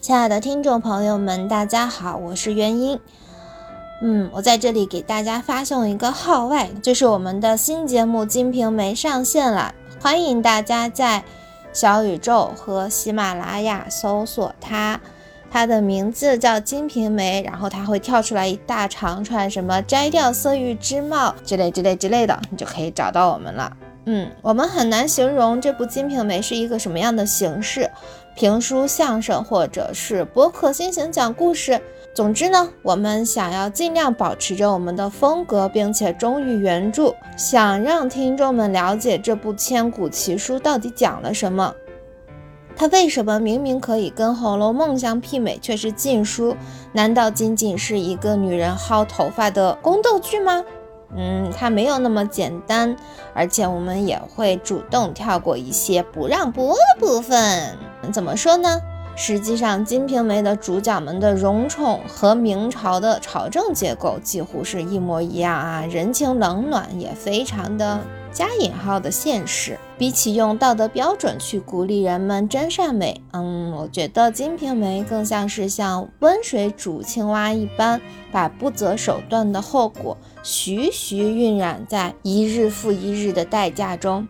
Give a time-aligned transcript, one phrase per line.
[0.00, 2.98] 亲爱的听众朋友们，大家好，我是元英。
[4.00, 11.22] 嗯，我在这里给大家发送一个号外，就是我们的新节目《金瓶梅》上线了，欢迎大家在
[11.74, 14.98] 小宇宙和喜马拉雅搜索它，
[15.50, 23.76] 它的名字叫《金瓶梅》，然后它会跳出来一大长串什么“摘掉色欲之帽”之类之类之类的，你就可以找到我们了。
[24.06, 27.88] 嗯，我们很难形容这部《金瓶梅》是一个什么样的形式，
[28.34, 31.80] 评书、相声，或者是播客先行讲故事。
[32.14, 41.72] 总之呢，我们想要尽量保持着我们的风格，并且忠于原著，想让听众们了解这部千古奇书到底讲了什么。
[42.74, 46.56] 它为什么明明可以跟《红楼梦》相媲美，却是禁书？
[46.92, 50.64] 难道仅仅是一个女人薅头发的宫斗剧吗？
[51.14, 52.96] 嗯，它没有那么简单，
[53.34, 57.76] 而且我们也会主动跳过一些不让播的部分。
[58.12, 58.80] 怎么说呢？
[59.16, 68.00] 实际上，《金瓶梅》的主角们的荣宠和明朝的朝政结构几乎是一模一样啊，人情冷暖也非常的
[68.32, 69.78] 加引号的现实。
[69.98, 78.00] 比起用道德标准去鼓励人们真善美，嗯，我觉得《金瓶梅》更像是像温水煮青蛙一般，
[78.32, 84.26] 把不择手段的后果徐徐晕染在一日复一日的代价中。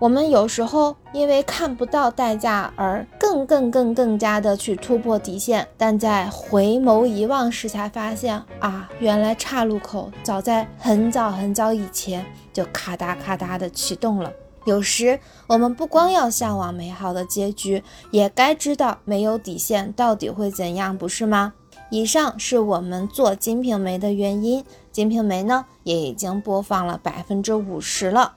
[0.00, 14.32] 我们有时候因为看不到代价而更更更更加的去突破底线，但在回眸一望时才发现啊，原来岔路口早在很早很早以前就咔嗒咔嗒的启动了。
[14.64, 21.52] 有时我们不光要向往美好的结局，也该知道没有底线到底会怎样，不是吗？
[21.90, 28.32] 以上是我们做《金瓶梅》的原因，《金瓶梅》呢也已经播放了百分之五十了。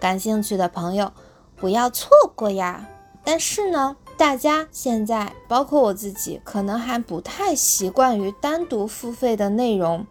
[0.00, 1.12] 感兴趣的朋友
[1.56, 2.88] 不要错过呀！
[3.24, 10.06] 但是呢，大家现在包括我自己，可能还不太习惯于单独付费的内容。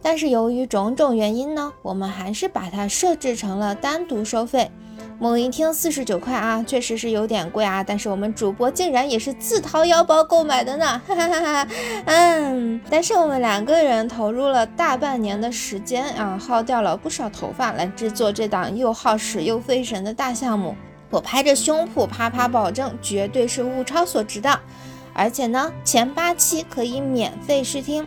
[0.00, 4.70] 但是由于种种原因呢，我们还是把它设置成了单独收费。
[5.18, 7.82] 猛一听四十九块啊，确实是有点贵啊！
[7.82, 11.68] 但是我们主播竟然也是自掏腰包购买的呢，哈哈哈哈！
[12.04, 20.76] 嗯，但是我们两个人投入了大半年的时间啊，耗掉了不少头发来制作这档又耗时又费神的大项目。
[21.08, 24.60] 我拍着胸脯啪啪保证，绝对是物超所值的。
[25.14, 28.06] 而且呢，前八期可以免费试听，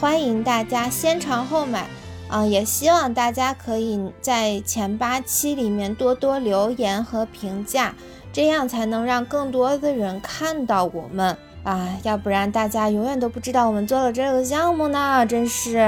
[0.00, 1.88] 欢迎大家先尝后买。
[2.28, 7.94] 啊，也希望大家可以在前八期里面多多留言和评价，
[8.32, 15.84] 这样才能让更多的人看到我们啊，要不然大家永远都不知道我们做了这个项目呢，真是。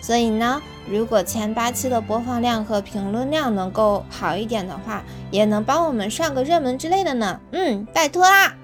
[0.00, 7.40] 所以呢，如果前八期的播放量和评论量能够好一点的话，也能帮我们上个热门之类的呢。
[7.52, 8.54] 嗯，拜托啦。